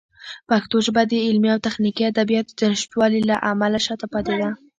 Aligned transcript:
پښتو 0.49 0.77
ژبه 0.85 1.01
د 1.07 1.13
علمي 1.27 1.49
او 1.53 1.59
تخنیکي 1.67 2.03
ادبیاتو 2.11 2.51
د 2.59 2.61
نشتوالي 2.71 3.21
له 3.29 3.35
امله 3.51 3.79
شاته 3.85 4.05
پاتې 4.13 4.33
ده. 4.41 4.49